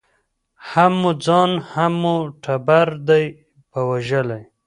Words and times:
هم 0.69 0.91
مو 1.01 1.11
ځان 1.25 1.51
هم 1.71 1.93
مو 2.01 2.15
ټبر 2.43 2.87
دی 3.07 3.25
په 3.71 3.79
وژلی 3.89 4.41